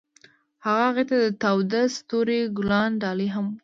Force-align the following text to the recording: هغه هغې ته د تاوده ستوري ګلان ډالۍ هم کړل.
هغه 0.65 0.83
هغې 0.89 1.03
ته 1.09 1.15
د 1.23 1.27
تاوده 1.43 1.81
ستوري 1.97 2.41
ګلان 2.57 2.89
ډالۍ 3.01 3.29
هم 3.35 3.45
کړل. 3.53 3.59